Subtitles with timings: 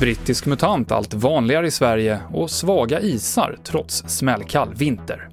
[0.00, 5.28] Brittisk mutant allt vanligare i Sverige och svaga isar trots smällkall vinter.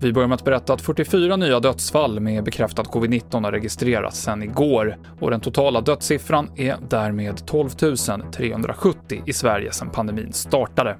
[0.00, 4.42] Vi börjar med att berätta att 44 nya dödsfall med bekräftad covid-19 har registrerats sedan
[4.42, 10.96] igår och den totala dödssiffran är därmed 12 370 i Sverige sedan pandemin startade.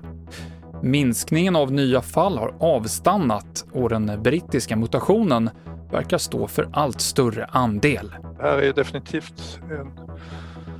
[0.83, 5.51] Minskningen av nya fall har avstannat och den brittiska mutationen
[5.91, 8.15] verkar stå för allt större andel.
[8.39, 10.01] Det här är definitivt en,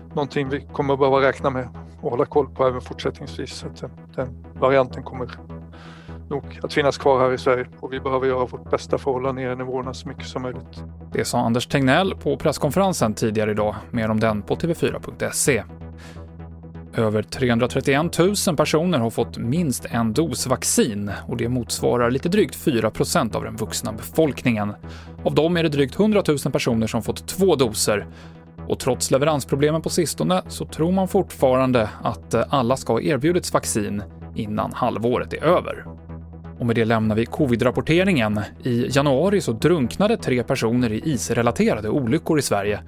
[0.09, 1.69] någonting vi kommer behöva räkna med
[2.01, 3.65] och hålla koll på även fortsättningsvis.
[3.65, 5.31] Att den, den varianten kommer
[6.31, 9.15] nog att finnas kvar här i Sverige och vi behöver göra vårt bästa för att
[9.15, 10.83] hålla ner nivåerna så mycket som möjligt.
[11.13, 13.75] Det sa Anders Tegnell på presskonferensen tidigare idag.
[13.91, 15.63] Mer om den på tv4.se.
[16.99, 22.57] Över 331 000 personer har fått minst en dos vaccin och det motsvarar lite drygt
[22.67, 24.75] 4% av den vuxna befolkningen.
[25.25, 28.07] Av dem är det drygt 100 000 personer som fått två doser
[28.69, 34.03] och trots leveransproblemen på sistone så tror man fortfarande att alla ska ha erbjudits vaccin
[34.35, 35.85] innan halvåret är över.
[36.59, 38.41] Och med det lämnar vi covid-rapporteringen.
[38.63, 42.81] I januari så drunknade tre personer i isrelaterade olyckor i Sverige.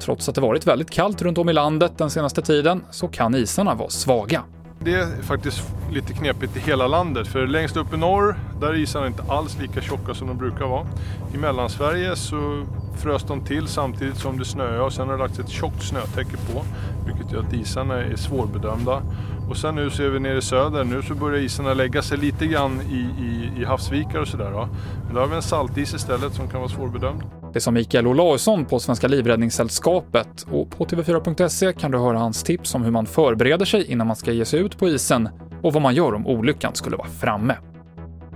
[0.00, 3.34] Trots att det varit väldigt kallt runt om i landet den senaste tiden så kan
[3.34, 4.42] isarna vara svaga.
[4.80, 8.74] Det är faktiskt lite knepigt i hela landet för längst upp i norr där är
[8.74, 10.86] isarna inte alls lika tjocka som de brukar vara.
[11.34, 12.64] I Mellansverige så
[12.96, 16.36] frös de till samtidigt som det snöade och sen har det lagts ett tjockt snötäcke
[16.52, 16.64] på
[17.06, 19.02] vilket gör att isarna är svårbedömda.
[19.48, 22.46] Och sen nu ser vi nere i söder, nu så börjar isarna lägga sig lite
[22.46, 24.68] grann i, i, i havsvikar och sådär.
[25.06, 27.22] Men då har vi en saltis istället som kan vara svårbedömd.
[27.52, 32.74] Det sa Mikael Olausson på Svenska Livräddningssällskapet och på TV4.se kan du höra hans tips
[32.74, 35.28] om hur man förbereder sig innan man ska ge sig ut på isen
[35.62, 37.54] och vad man gör om olyckan skulle vara framme.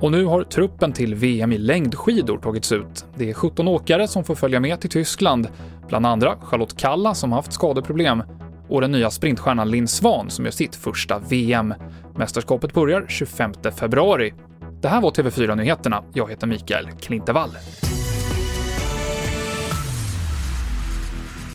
[0.03, 3.05] Och nu har truppen till VM i längdskidor tagits ut.
[3.14, 5.48] Det är 17 åkare som får följa med till Tyskland,
[5.89, 8.23] bland andra Charlotte Kalla som haft skadeproblem
[8.69, 11.75] och den nya sprintstjärnan Linn Svan som gör sitt första VM.
[12.17, 14.35] Mästerskapet börjar 25 februari.
[14.80, 16.05] Det här var TV4 Nyheterna.
[16.13, 17.51] Jag heter Mikael Klintevall.